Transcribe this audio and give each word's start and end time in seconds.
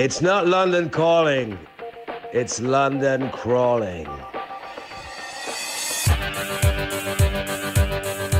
It's 0.00 0.22
not 0.22 0.46
London 0.46 0.90
calling, 0.90 1.58
it's 2.32 2.60
London 2.60 3.30
crawling. 3.30 4.06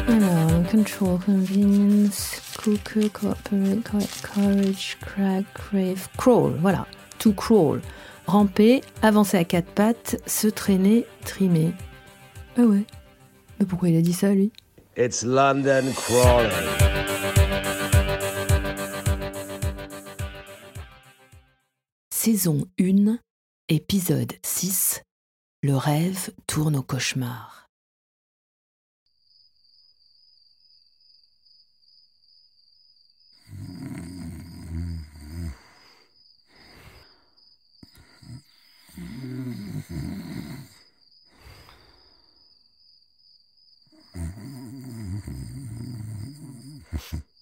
Alors, 0.07 0.71
control, 0.71 1.19
convenience, 1.19 2.41
cooker, 2.57 3.09
cooperate, 3.09 3.83
courage, 4.23 4.99
crack, 5.01 5.53
crave, 5.53 6.09
crawl, 6.17 6.53
voilà. 6.63 6.87
To 7.19 7.33
crawl. 7.33 7.81
Ramper, 8.29 8.81
avancer 9.03 9.37
à 9.39 9.43
quatre 9.43 9.73
pattes, 9.73 10.23
se 10.27 10.47
traîner, 10.47 11.07
trimer. 11.25 11.73
Ah 12.57 12.63
ouais. 12.63 12.85
Mais 13.59 13.67
pourquoi 13.67 13.89
il 13.89 13.97
a 13.99 14.01
dit 14.01 14.13
ça, 14.13 14.29
lui? 14.29 14.53
It's 14.97 15.25
London 15.25 15.93
crawling. 15.93 16.88
Saison 22.31 22.69
1, 22.79 23.19
épisode 23.71 24.35
6. 24.45 25.01
Le 25.63 25.75
rêve 25.79 26.31
tourne 26.47 26.77
au 26.77 26.83
cauchemar. 26.83 27.71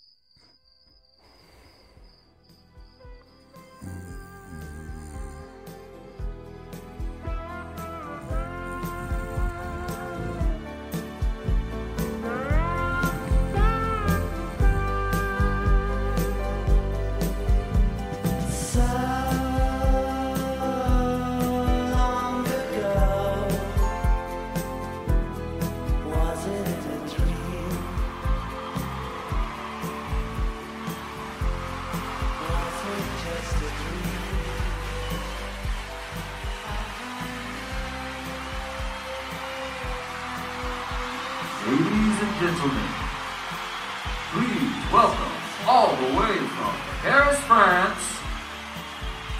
Paris, 47.07 47.37
France, 47.46 48.21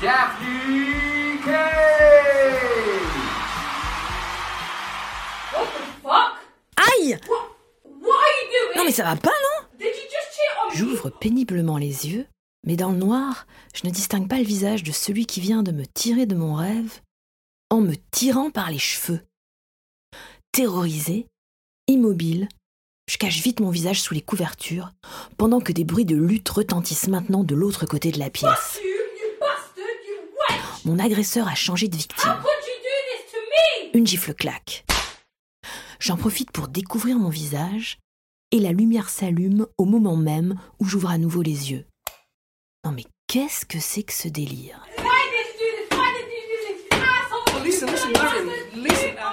Daphne 0.01 1.41
Kay! 1.45 1.51
What 5.53 5.67
the 5.67 5.83
fuck? 6.01 6.33
Aïe 6.77 7.19
What? 7.29 7.57
What 7.85 8.15
are 8.15 8.35
you 8.41 8.47
doing? 8.53 8.77
Non 8.77 8.85
mais 8.85 8.93
ça 8.93 9.03
va 9.03 9.17
pas, 9.17 9.31
non? 9.31 9.67
Did 9.79 9.87
you 9.87 10.09
just 10.09 10.31
cheat 10.33 10.53
on 10.63 10.71
me? 10.71 10.77
J'ouvre 10.77 11.11
péniblement 11.11 11.77
les 11.77 12.07
yeux, 12.07 12.27
mais 12.65 12.77
dans 12.77 12.93
le 12.93 12.99
noir, 12.99 13.47
je 13.75 13.85
ne 13.85 13.93
distingue 13.93 14.29
pas 14.29 14.39
le 14.39 14.45
visage 14.45 14.85
de 14.85 14.93
celui 14.93 15.27
qui 15.27 15.41
vient 15.41 15.65
de 15.65 15.73
me 15.73 15.87
tirer 15.87 16.27
de 16.27 16.37
mon 16.37 16.55
rêve 16.55 17.01
en 17.71 17.81
me 17.81 17.95
tirant 18.13 18.51
par 18.51 18.71
les 18.71 18.79
cheveux. 18.79 19.23
Terrorisé, 20.53 21.27
immobile, 21.89 22.49
je 23.07 23.19
cache 23.19 23.41
vite 23.41 23.61
mon 23.61 23.71
visage 23.71 24.01
sous 24.01 24.15
les 24.15 24.21
couvertures, 24.21 24.93
pendant 25.37 25.61
que 25.61 25.73
des 25.73 25.85
bruits 25.85 26.05
de 26.05 26.17
lutte 26.17 26.49
retentissent 26.49 27.09
maintenant 27.09 27.45
de 27.45 27.55
l'autre 27.55 27.87
côté 27.87 28.11
de 28.11 28.19
la 28.19 28.31
pièce. 28.31 28.81
Mon 30.85 30.99
agresseur 30.99 31.49
a 31.49 31.55
changé 31.55 31.89
de 31.89 31.97
victime. 31.97 32.37
Une 33.95 34.07
gifle 34.07 34.35
claque. 34.35 34.85
J'en 36.01 36.17
profite 36.17 36.51
pour 36.51 36.69
découvrir 36.69 37.17
mon 37.17 37.31
visage, 37.31 37.99
et 38.53 38.59
la 38.59 38.73
lumière 38.73 39.09
s'allume 39.09 39.67
au 39.79 39.85
moment 39.85 40.17
même 40.17 40.57
où 40.79 40.85
j'ouvre 40.85 41.11
à 41.11 41.19
nouveau 41.19 41.43
les 41.43 41.71
yeux. 41.71 41.87
Non 42.85 42.93
mais 42.93 43.05
qu'est-ce 43.29 43.65
que 43.65 43.81
c'est 43.81 44.03
que 44.03 44.13
ce 44.13 44.29
délire? 44.29 44.85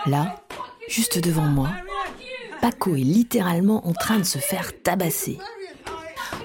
Là, 0.06 0.44
juste 0.88 1.20
devant 1.20 1.46
moi, 1.46 1.70
Paco 2.64 2.96
est 2.96 3.00
littéralement 3.00 3.86
en 3.86 3.92
train 3.92 4.20
de 4.20 4.24
se 4.24 4.38
faire 4.38 4.72
tabasser. 4.84 5.38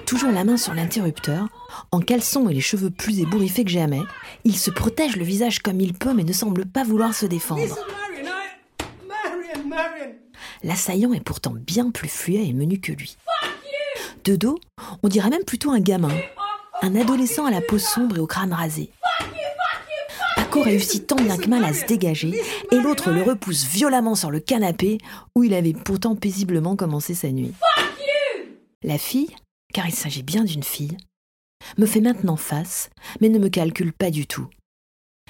Toujours 0.05 0.31
la 0.31 0.43
main 0.43 0.57
sur 0.57 0.73
l'interrupteur, 0.73 1.47
en 1.93 2.01
caleçon 2.01 2.49
et 2.49 2.53
les 2.53 2.59
cheveux 2.59 2.89
plus 2.89 3.21
ébouriffés 3.21 3.63
que 3.63 3.71
jamais, 3.71 4.01
il 4.43 4.57
se 4.57 4.69
protège 4.69 5.15
le 5.15 5.23
visage 5.23 5.59
comme 5.59 5.79
il 5.79 5.93
peut 5.93 6.13
mais 6.13 6.25
ne 6.25 6.33
semble 6.33 6.65
pas 6.65 6.83
vouloir 6.83 7.13
se 7.15 7.25
défendre. 7.25 7.79
L'assaillant 10.61 11.13
est 11.13 11.23
pourtant 11.23 11.53
bien 11.55 11.89
plus 11.89 12.09
fluet 12.09 12.45
et 12.49 12.51
menu 12.51 12.81
que 12.81 12.91
lui. 12.91 13.15
De 14.25 14.35
dos, 14.35 14.59
on 15.03 15.07
dirait 15.07 15.29
même 15.29 15.45
plutôt 15.45 15.71
un 15.71 15.79
gamin, 15.79 16.17
un 16.81 16.97
adolescent 16.97 17.45
à 17.45 17.51
la 17.51 17.61
peau 17.61 17.79
sombre 17.79 18.17
et 18.17 18.19
au 18.19 18.27
crâne 18.27 18.51
rasé. 18.51 18.91
Paco 20.49 20.63
réussit 20.63 21.05
tant 21.05 21.15
bien 21.15 21.37
que 21.37 21.47
mal 21.47 21.63
à 21.63 21.73
se 21.73 21.85
dégager 21.85 22.41
et 22.71 22.75
l'autre 22.77 23.11
le 23.11 23.21
repousse 23.21 23.67
violemment 23.67 24.15
sur 24.15 24.31
le 24.31 24.39
canapé 24.39 24.97
où 25.35 25.43
il 25.43 25.53
avait 25.53 25.73
pourtant 25.73 26.15
paisiblement 26.15 26.75
commencé 26.75 27.13
sa 27.13 27.29
nuit. 27.29 27.53
La 28.81 28.97
fille, 28.97 29.29
car 29.75 29.85
il 29.85 29.93
s'agit 29.93 30.23
bien 30.23 30.43
d'une 30.43 30.63
fille, 30.63 30.97
me 31.77 31.85
fait 31.85 32.01
maintenant 32.01 32.35
face, 32.35 32.89
mais 33.21 33.29
ne 33.29 33.37
me 33.37 33.49
calcule 33.49 33.93
pas 33.93 34.09
du 34.09 34.25
tout. 34.25 34.47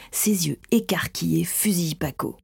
Ses 0.09 0.47
yeux 0.47 0.58
écarquillés 0.72 1.44
fusillent 1.44 1.96
Paco. 1.96 2.38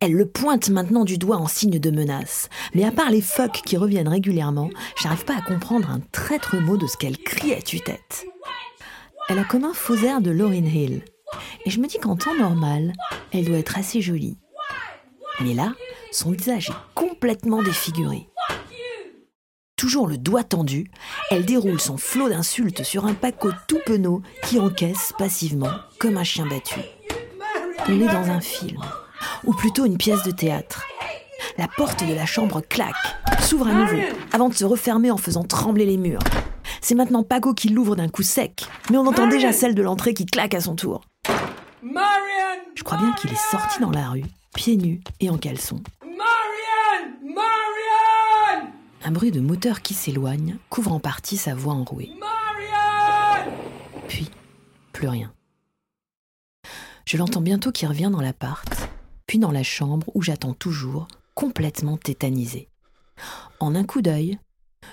Elle 0.00 0.12
le 0.12 0.28
pointe 0.28 0.68
maintenant 0.68 1.06
du 1.06 1.16
doigt 1.16 1.38
en 1.38 1.46
signe 1.46 1.78
de 1.78 1.90
menace, 1.90 2.50
mais 2.74 2.84
à 2.84 2.90
part 2.90 3.10
les 3.10 3.22
fuck 3.22 3.62
qui 3.64 3.78
reviennent 3.78 4.08
régulièrement, 4.08 4.68
j'arrive 5.00 5.24
pas 5.24 5.38
à 5.38 5.40
comprendre 5.40 5.88
un 5.88 6.00
traître 6.12 6.56
mot 6.56 6.76
de 6.76 6.86
ce 6.86 6.98
qu'elle 6.98 7.16
crie 7.16 7.54
à 7.54 7.62
tue-tête. 7.62 8.26
Elle 9.30 9.38
a 9.38 9.44
comme 9.44 9.64
un 9.64 9.74
faux 9.74 9.96
air 9.96 10.20
de 10.20 10.30
Lauryn 10.30 10.66
Hill, 10.66 11.02
et 11.64 11.70
je 11.70 11.80
me 11.80 11.86
dis 11.86 11.98
qu'en 11.98 12.16
temps 12.16 12.34
normal, 12.34 12.92
elle 13.32 13.44
doit 13.44 13.58
être 13.58 13.78
assez 13.78 14.00
jolie. 14.00 14.38
Mais 15.40 15.54
là, 15.54 15.74
son 16.12 16.32
visage 16.32 16.70
est 16.70 16.94
complètement 16.94 17.62
défiguré. 17.62 18.28
Toujours 19.76 20.08
le 20.08 20.18
doigt 20.18 20.42
tendu, 20.42 20.90
elle 21.30 21.44
déroule 21.44 21.80
son 21.80 21.96
flot 21.96 22.28
d'insultes 22.28 22.82
sur 22.82 23.06
un 23.06 23.14
Paco 23.14 23.50
tout 23.68 23.78
penaud 23.86 24.22
qui 24.42 24.58
encaisse 24.58 25.12
passivement 25.16 25.70
comme 26.00 26.16
un 26.16 26.24
chien 26.24 26.46
battu. 26.46 26.80
On 27.88 28.00
est 28.00 28.12
dans 28.12 28.28
un 28.28 28.40
film, 28.40 28.80
ou 29.44 29.54
plutôt 29.54 29.86
une 29.86 29.96
pièce 29.96 30.24
de 30.24 30.32
théâtre. 30.32 30.84
La 31.56 31.68
porte 31.68 32.04
de 32.04 32.12
la 32.12 32.26
chambre 32.26 32.60
claque, 32.60 32.94
s'ouvre 33.40 33.68
à 33.68 33.72
nouveau, 33.72 34.02
avant 34.32 34.48
de 34.48 34.54
se 34.54 34.64
refermer 34.64 35.12
en 35.12 35.16
faisant 35.16 35.44
trembler 35.44 35.86
les 35.86 35.96
murs. 35.96 36.22
C'est 36.80 36.94
maintenant 36.94 37.22
Paco 37.22 37.54
qui 37.54 37.68
l'ouvre 37.68 37.96
d'un 37.96 38.08
coup 38.08 38.22
sec, 38.22 38.66
mais 38.90 38.96
on 38.96 39.06
entend 39.06 39.28
déjà 39.28 39.52
celle 39.52 39.74
de 39.74 39.82
l'entrée 39.82 40.12
qui 40.12 40.26
claque 40.26 40.54
à 40.54 40.60
son 40.60 40.74
tour. 40.74 41.02
Marion! 41.82 42.62
Je 42.74 42.82
crois 42.82 42.98
bien 42.98 43.12
qu'il 43.12 43.30
est 43.30 43.50
sorti 43.50 43.80
dans 43.80 43.90
la 43.90 44.10
rue, 44.10 44.24
pieds 44.54 44.76
nus 44.76 45.00
et 45.20 45.30
en 45.30 45.38
caleçon. 45.38 45.80
Marion! 46.02 47.16
Marion! 47.22 48.72
Un 49.04 49.10
bruit 49.12 49.30
de 49.30 49.40
moteur 49.40 49.80
qui 49.82 49.94
s'éloigne 49.94 50.58
couvre 50.70 50.92
en 50.92 50.98
partie 50.98 51.36
sa 51.36 51.54
voix 51.54 51.74
enrouée. 51.74 52.10
Marion! 52.18 53.52
Puis, 54.08 54.30
plus 54.92 55.08
rien. 55.08 55.32
Je 57.04 57.16
l'entends 57.16 57.40
bientôt 57.40 57.70
qui 57.70 57.86
revient 57.86 58.10
dans 58.10 58.20
l'appart, 58.20 58.90
puis 59.26 59.38
dans 59.38 59.52
la 59.52 59.62
chambre 59.62 60.08
où 60.14 60.22
j'attends 60.22 60.54
toujours, 60.54 61.06
complètement 61.34 61.96
tétanisé. 61.96 62.68
En 63.60 63.74
un 63.76 63.84
coup 63.84 64.02
d'œil, 64.02 64.38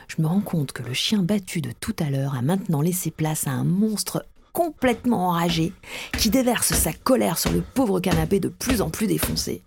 je 0.07 0.21
me 0.21 0.27
rends 0.27 0.41
compte 0.41 0.71
que 0.71 0.83
le 0.83 0.93
chien 0.93 1.23
battu 1.23 1.61
de 1.61 1.71
tout 1.71 1.95
à 1.99 2.11
l'heure 2.11 2.35
a 2.35 2.41
maintenant 2.41 2.81
laissé 2.81 3.09
place 3.09 3.47
à 3.47 3.51
un 3.51 3.63
monstre 3.63 4.25
complètement 4.55 5.27
enragé 5.27 5.73
qui 6.17 6.29
déverse 6.29 6.73
sa 6.73 6.93
colère 6.93 7.37
sur 7.37 7.51
le 7.51 7.61
pauvre 7.61 7.99
canapé 7.99 8.39
de 8.39 8.47
plus 8.47 8.81
en 8.81 8.89
plus 8.89 9.05
défoncé. 9.05 9.61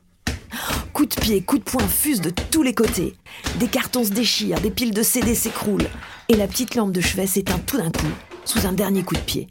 Coups 0.95 1.15
de 1.15 1.21
pied, 1.21 1.43
coups 1.43 1.63
de 1.63 1.71
poing 1.71 1.87
fusent 1.87 2.23
de 2.23 2.31
tous 2.31 2.63
les 2.63 2.75
côtés. 2.75 3.15
Des 3.61 3.69
cartons 3.69 4.03
se 4.03 4.13
déchirent, 4.13 4.63
des 4.63 4.71
piles 4.71 4.95
de 4.95 5.03
CD 5.03 5.35
s'écroulent, 5.35 5.91
et 6.31 6.37
la 6.37 6.49
petite 6.49 6.75
lampe 6.75 6.93
de 6.93 7.03
chevet 7.03 7.27
s'éteint 7.27 7.59
tout 7.59 7.77
d'un 7.77 7.91
coup, 7.91 8.11
sous 8.47 8.67
un 8.67 8.73
dernier 8.73 9.03
coup 9.03 9.15
de 9.15 9.21
pied. 9.21 9.49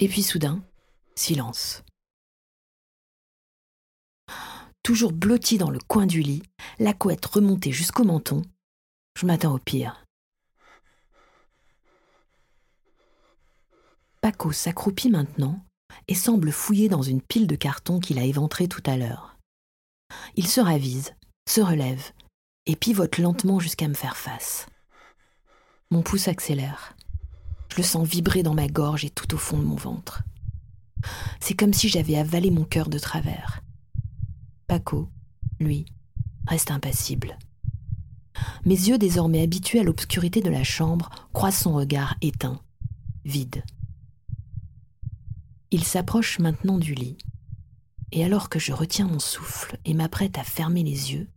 Et 0.00 0.08
puis 0.08 0.24
soudain, 0.24 0.60
silence. 1.14 1.84
Toujours 4.82 5.12
blotti 5.12 5.56
dans 5.56 5.70
le 5.70 5.78
coin 5.86 6.04
du 6.04 6.20
lit, 6.20 6.42
la 6.80 6.92
couette 6.92 7.24
remontée 7.24 7.72
jusqu'au 7.72 8.04
menton, 8.04 8.42
Je 9.16 9.26
m'attends 9.26 9.54
au 9.54 9.58
pire. 9.58 10.04
Paco 14.20 14.52
s'accroupit 14.52 15.10
maintenant 15.10 15.64
et 16.08 16.14
semble 16.14 16.50
fouiller 16.50 16.88
dans 16.88 17.02
une 17.02 17.22
pile 17.22 17.46
de 17.46 17.56
cartons 17.56 18.00
qu'il 18.00 18.18
a 18.18 18.24
éventrée 18.24 18.68
tout 18.68 18.82
à 18.86 18.96
l'heure. 18.96 19.36
Il 20.34 20.48
se 20.48 20.60
ravise, 20.60 21.14
se 21.48 21.60
relève 21.60 22.12
et 22.66 22.76
pivote 22.76 23.18
lentement 23.18 23.60
jusqu'à 23.60 23.86
me 23.88 23.94
faire 23.94 24.16
face. 24.16 24.66
Mon 25.90 26.02
pouce 26.02 26.28
accélère. 26.28 26.96
Je 27.70 27.76
le 27.76 27.82
sens 27.82 28.08
vibrer 28.08 28.42
dans 28.42 28.54
ma 28.54 28.66
gorge 28.66 29.04
et 29.04 29.10
tout 29.10 29.34
au 29.34 29.38
fond 29.38 29.58
de 29.58 29.64
mon 29.64 29.76
ventre. 29.76 30.22
C'est 31.40 31.54
comme 31.54 31.74
si 31.74 31.88
j'avais 31.88 32.16
avalé 32.16 32.50
mon 32.50 32.64
cœur 32.64 32.88
de 32.88 32.98
travers. 32.98 33.60
Paco, 34.66 35.10
lui, 35.60 35.84
reste 36.46 36.70
impassible. 36.70 37.36
Mes 38.64 38.74
yeux, 38.74 38.98
désormais 38.98 39.42
habitués 39.42 39.80
à 39.80 39.84
l'obscurité 39.84 40.40
de 40.40 40.50
la 40.50 40.64
chambre, 40.64 41.10
croisent 41.32 41.62
son 41.62 41.74
regard 41.74 42.16
éteint, 42.20 42.60
vide. 43.24 43.64
Il 45.70 45.84
s'approche 45.84 46.38
maintenant 46.38 46.78
du 46.78 46.94
lit. 46.94 47.18
Et 48.12 48.24
alors 48.24 48.48
que 48.48 48.58
je 48.58 48.72
retiens 48.72 49.08
mon 49.08 49.18
souffle 49.18 49.76
et 49.84 49.92
m'apprête 49.92 50.38
à 50.38 50.44
fermer 50.44 50.84
les 50.84 51.12
yeux, 51.12 51.28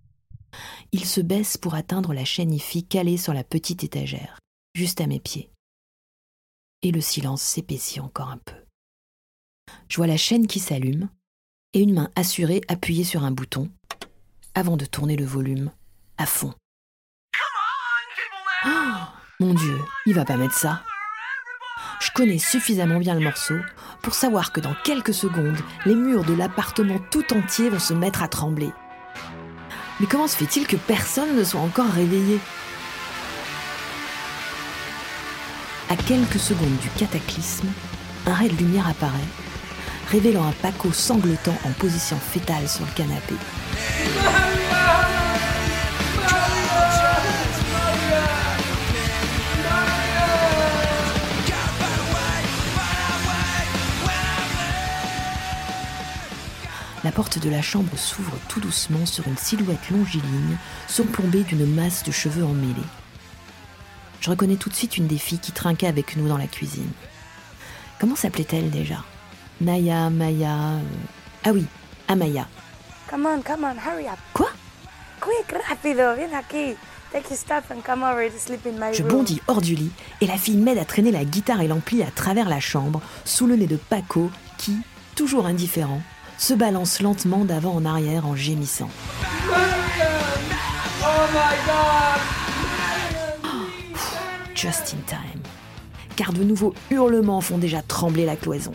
il 0.92 1.06
se 1.06 1.22
baisse 1.22 1.58
pour 1.58 1.76
atteindre 1.76 2.14
la 2.14 2.26
chaîne 2.26 2.54
IFI 2.54 2.86
calée 2.86 3.18
sur 3.18 3.34
la 3.34 3.44
petite 3.44 3.84
étagère, 3.84 4.40
juste 4.76 5.02
à 5.02 5.08
mes 5.08 5.20
pieds. 5.20 5.52
Et 6.84 6.92
le 6.92 7.02
silence 7.02 7.42
s'épaissit 7.42 8.00
encore 8.00 8.30
un 8.30 8.38
peu. 8.38 8.56
Je 9.90 9.98
vois 9.98 10.08
la 10.08 10.18
chaîne 10.18 10.48
qui 10.48 10.60
s'allume 10.60 11.10
et 11.74 11.82
une 11.82 11.94
main 11.94 12.12
assurée 12.16 12.62
appuyée 12.68 13.04
sur 13.04 13.24
un 13.24 13.32
bouton 13.32 13.70
avant 14.54 14.78
de 14.78 14.86
tourner 14.86 15.16
le 15.16 15.26
volume 15.26 15.72
à 16.18 16.26
fond. 16.26 16.54
Oh, 18.66 18.70
mon 19.40 19.54
Dieu, 19.54 19.78
il 20.08 20.16
va 20.16 20.26
pas 20.26 20.36
mettre 20.36 20.56
ça. 20.56 20.82
Je 22.00 22.10
connais 22.12 22.40
suffisamment 22.40 23.00
bien 23.00 23.14
le 23.14 23.24
morceau 23.24 23.56
pour 24.02 24.16
savoir 24.16 24.52
que 24.52 24.60
dans 24.60 24.74
quelques 24.84 25.14
secondes, 25.14 25.60
les 25.86 25.94
murs 25.94 26.24
de 26.24 26.34
l'appartement 26.34 27.00
tout 27.12 27.34
entier 27.34 27.70
vont 27.70 27.80
se 27.80 27.94
mettre 27.94 28.24
à 28.24 28.28
trembler. 28.28 28.72
Mais 30.00 30.08
comment 30.08 30.28
se 30.28 30.36
fait-il 30.36 30.66
que 30.66 30.76
personne 30.76 31.36
ne 31.36 31.44
soit 31.44 31.60
encore 31.60 31.90
réveillé? 31.90 32.40
À 35.90 35.96
quelques 35.96 36.40
secondes 36.40 36.78
du 36.78 36.90
cataclysme, 36.98 37.68
un 38.26 38.34
ray 38.34 38.50
de 38.50 38.58
lumière 38.58 38.88
apparaît, 38.88 39.20
révélant 40.12 40.48
un 40.48 40.52
Paco 40.52 40.92
sanglotant 40.92 41.58
en 41.64 41.72
position 41.74 42.18
fétale 42.18 42.68
sur 42.68 42.86
le 42.86 42.92
canapé. 42.92 43.36
La 57.04 57.12
porte 57.12 57.40
de 57.40 57.50
la 57.50 57.62
chambre 57.62 57.96
s'ouvre 57.98 58.34
tout 58.50 58.60
doucement 58.60 59.06
sur 59.06 59.28
une 59.28 59.38
silhouette 59.38 59.90
longiligne, 59.92 60.58
surplombée 60.88 61.44
d'une 61.44 61.66
masse 61.66 62.04
de 62.04 62.12
cheveux 62.12 62.44
emmêlés. 62.44 62.74
Je 64.20 64.30
reconnais 64.32 64.56
tout 64.56 64.70
de 64.70 64.74
suite 64.76 64.98
une 64.98 65.08
des 65.08 65.18
filles 65.20 65.40
qui 65.40 65.52
trinquait 65.52 65.88
avec 65.88 66.18
nous 66.18 66.28
dans 66.28 66.38
la 66.38 66.48
cuisine. 66.48 66.90
Comment 68.00 68.16
s'appelait-elle 68.16 68.72
déjà? 68.72 69.04
Naya, 69.62 70.10
Maya. 70.10 70.50
euh, 70.56 70.80
Ah 71.46 71.52
oui, 71.54 71.66
Amaya. 72.08 72.48
Come 73.10 73.26
on, 73.26 73.42
come 73.42 73.64
on, 73.64 73.76
hurry 73.78 74.08
up. 74.08 74.18
Quoi? 74.34 74.50
Quick, 75.22 75.56
rápido, 75.70 76.16
viens 76.16 76.34
aquí. 76.38 76.76
Take 77.12 77.30
your 77.30 77.38
stuff 77.40 77.72
and 77.72 77.82
come 77.86 78.04
over 78.04 78.30
to 78.30 78.38
sleep 78.38 78.66
in 78.66 78.74
my 78.74 78.94
Je 78.94 79.02
room. 79.04 79.12
bondis 79.14 79.42
hors 79.48 79.62
du 79.62 79.76
lit 79.76 79.92
et 80.20 80.28
la 80.28 80.38
fille 80.38 80.58
m'aide 80.58 80.78
à 80.78 80.84
traîner 80.86 81.12
la 81.12 81.24
guitare 81.24 81.62
et 81.62 81.68
l'ampli 81.68 82.04
à 82.04 82.12
travers 82.12 82.50
la 82.50 82.60
chambre, 82.60 83.02
sous 83.24 83.48
le 83.48 83.56
nez 83.56 83.66
de 83.68 83.78
Paco, 83.78 84.30
qui, 84.58 84.76
toujours 85.16 85.46
indifférent, 85.46 86.02
se 86.38 86.54
balance 86.54 87.02
lentement 87.02 87.46
d'avant 87.46 87.76
en 87.76 87.86
arrière 87.86 88.26
en 88.26 88.36
gémissant. 88.36 88.90
Oh 89.50 91.26
my 91.34 91.56
god! 91.66 92.22
Just 94.56 94.96
in 94.96 95.02
time. 95.06 95.42
Car 96.16 96.34
de 96.34 96.44
nouveaux 96.44 96.74
hurlements 96.90 97.42
font 97.42 97.58
déjà 97.58 97.82
trembler 97.82 98.26
la 98.26 98.36
cloison. 98.36 98.72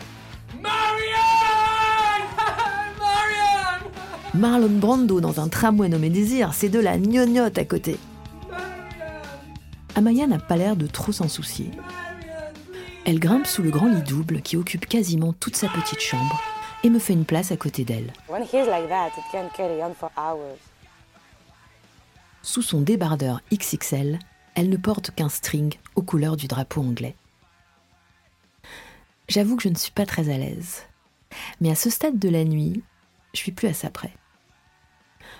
Marlon 4.33 4.69
Brando 4.69 5.21
dans 5.21 5.39
un 5.39 5.47
tramway 5.47 5.89
nommé 5.89 6.09
Désir, 6.09 6.53
c'est 6.53 6.69
de 6.69 6.79
la 6.79 6.97
gnognotte 6.97 7.57
à 7.57 7.65
côté. 7.65 7.97
Amaya 9.95 10.25
n'a 10.25 10.39
pas 10.39 10.55
l'air 10.55 10.75
de 10.75 10.87
trop 10.87 11.11
s'en 11.11 11.27
soucier. 11.27 11.69
Elle 13.05 13.19
grimpe 13.19 13.45
sous 13.45 13.61
le 13.61 13.69
grand 13.69 13.87
lit 13.87 14.01
double 14.01 14.41
qui 14.41 14.57
occupe 14.57 14.87
quasiment 14.87 15.33
toute 15.33 15.55
sa 15.55 15.67
petite 15.67 15.99
chambre 15.99 16.41
et 16.83 16.89
me 16.89 16.99
fait 16.99 17.13
une 17.13 17.25
place 17.25 17.51
à 17.51 17.57
côté 17.57 17.83
d'elle. 17.85 18.13
When 18.29 18.43
he's 18.43 18.67
like 18.67 18.89
that, 18.89 19.11
it 19.17 19.23
can 19.31 19.49
carry 19.55 19.81
on 19.81 19.93
for 19.93 20.11
hours. 20.17 20.59
Sous 22.41 22.61
son 22.61 22.81
débardeur 22.81 23.41
XXL, 23.53 24.19
elle 24.55 24.69
ne 24.69 24.77
porte 24.77 25.11
qu'un 25.11 25.29
string 25.29 25.75
aux 25.95 26.01
couleurs 26.01 26.37
du 26.37 26.47
drapeau 26.47 26.81
anglais. 26.81 27.15
J'avoue 29.29 29.55
que 29.55 29.63
je 29.63 29.69
ne 29.69 29.75
suis 29.75 29.91
pas 29.91 30.05
très 30.05 30.29
à 30.29 30.37
l'aise. 30.37 30.83
Mais 31.61 31.71
à 31.71 31.75
ce 31.75 31.89
stade 31.89 32.19
de 32.19 32.29
la 32.29 32.43
nuit, 32.43 32.83
je 33.33 33.39
suis 33.39 33.51
plus 33.51 33.67
à 33.67 33.73
ça 33.73 33.89
près. 33.89 34.13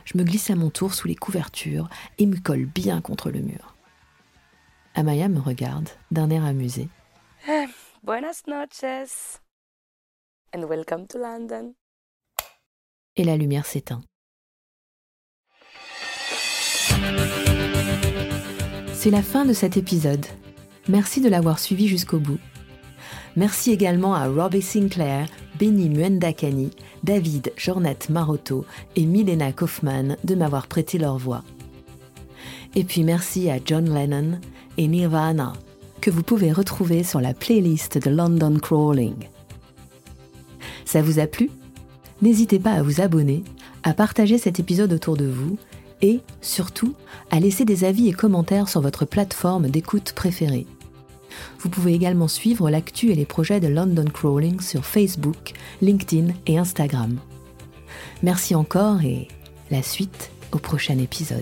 Je 0.06 0.18
me 0.18 0.24
glisse 0.24 0.50
à 0.50 0.56
mon 0.56 0.70
tour 0.70 0.94
sous 0.94 1.08
les 1.08 1.16
couvertures 1.16 1.90
et 2.18 2.26
me 2.26 2.38
colle 2.38 2.66
bien 2.66 3.02
contre 3.02 3.30
le 3.30 3.40
mur. 3.40 3.76
Amaya 4.96 5.28
me 5.28 5.40
regarde 5.40 5.90
d'un 6.12 6.30
air 6.30 6.46
amusé. 6.46 6.88
Buenas 8.04 8.44
noches. 8.48 9.43
And 10.56 10.66
welcome 10.70 11.08
to 11.08 11.18
London. 11.18 11.74
et 13.16 13.24
la 13.24 13.38
lumière 13.38 13.66
s'éteint. 13.66 14.02
C'est 18.94 19.12
la 19.12 19.22
fin 19.22 19.46
de 19.46 19.54
cet 19.54 19.78
épisode. 19.78 20.26
Merci 20.88 21.22
de 21.22 21.30
l'avoir 21.30 21.60
suivi 21.60 21.88
jusqu'au 21.88 22.20
bout. 22.20 22.40
Merci 23.36 23.72
également 23.72 24.14
à 24.14 24.28
Robbie 24.28 24.62
Sinclair, 24.62 25.28
Benny 25.60 25.90
Muendakani, 25.90 26.72
David 27.04 27.52
Jornat 27.58 28.10
Marotto 28.10 28.66
et 28.96 29.06
Milena 29.06 29.52
Kaufman 29.52 30.18
de 30.24 30.36
m'avoir 30.36 30.68
prêté 30.68 30.98
leur 30.98 31.18
voix. 31.18 31.44
Et 32.76 32.84
puis 32.84 33.04
merci 33.04 33.50
à 33.50 33.58
John 33.64 33.94
Lennon 33.94 34.40
et 34.78 34.88
Nirvana, 34.88 35.54
que 36.02 36.12
vous 36.12 36.24
pouvez 36.24 36.52
retrouver 36.52 37.04
sur 37.04 37.22
la 37.22 37.34
playlist 37.34 37.98
de 37.98 38.10
London 38.10 38.58
Crawling. 38.60 39.30
Ça 40.94 41.02
vous 41.02 41.18
a 41.18 41.26
plu? 41.26 41.50
N'hésitez 42.22 42.60
pas 42.60 42.74
à 42.74 42.84
vous 42.84 43.02
abonner, 43.02 43.44
à 43.82 43.96
partager 43.96 44.38
cet 44.38 44.60
épisode 44.60 44.94
autour 44.94 45.18
de 45.18 45.26
vous 45.26 45.58
et, 46.04 46.20
surtout, 46.40 46.94
à 47.32 47.40
laisser 47.40 47.66
des 47.66 47.84
avis 47.84 48.10
et 48.10 48.14
commentaires 48.14 48.70
sur 48.70 48.80
votre 48.80 49.04
plateforme 49.04 49.70
d'écoute 49.70 50.14
préférée. 50.14 50.68
Vous 51.58 51.70
pouvez 51.70 51.96
également 51.96 52.28
suivre 52.28 52.70
l'actu 52.70 53.10
et 53.10 53.16
les 53.16 53.26
projets 53.26 53.60
de 53.60 53.70
London 53.70 54.06
Crawling 54.06 54.62
sur 54.62 54.86
Facebook, 54.86 55.54
LinkedIn 55.82 56.32
et 56.46 56.60
Instagram. 56.60 57.18
Merci 58.22 58.54
encore 58.54 59.02
et 59.02 59.30
la 59.72 59.82
suite 59.82 60.30
au 60.52 60.60
prochain 60.60 61.00
épisode. 61.00 61.42